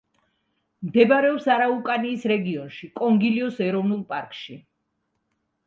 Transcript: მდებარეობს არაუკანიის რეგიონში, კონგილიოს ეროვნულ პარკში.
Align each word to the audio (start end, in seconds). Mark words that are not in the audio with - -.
მდებარეობს 0.87 1.45
არაუკანიის 1.55 2.25
რეგიონში, 2.33 2.91
კონგილიოს 3.03 3.63
ეროვნულ 3.69 4.03
პარკში. 4.15 4.59